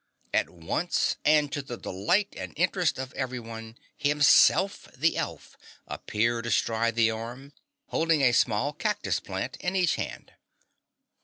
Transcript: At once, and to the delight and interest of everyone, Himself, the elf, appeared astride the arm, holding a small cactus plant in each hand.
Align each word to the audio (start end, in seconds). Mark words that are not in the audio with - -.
At 0.33 0.49
once, 0.49 1.17
and 1.23 1.51
to 1.51 1.61
the 1.61 1.77
delight 1.77 2.33
and 2.35 2.53
interest 2.57 2.97
of 2.97 3.13
everyone, 3.13 3.77
Himself, 3.95 4.89
the 4.97 5.15
elf, 5.15 5.55
appeared 5.87 6.47
astride 6.47 6.95
the 6.95 7.11
arm, 7.11 7.53
holding 7.89 8.23
a 8.23 8.31
small 8.31 8.73
cactus 8.73 9.19
plant 9.19 9.57
in 9.59 9.75
each 9.75 9.97
hand. 9.97 10.33